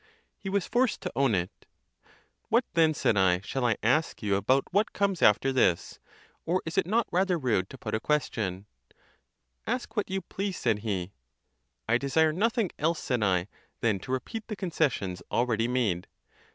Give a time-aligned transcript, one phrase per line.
[0.39, 4.93] —He was forced to own it.—[6.]4+What then, said I, shall I ask you about what
[4.93, 5.99] comes after this?
[6.43, 8.65] or is it not rather rude to put a question
[9.67, 13.47] ?—Ask what you please, said he.—I desire nothing else, said I,
[13.81, 16.07] than to repeat the concessions already made.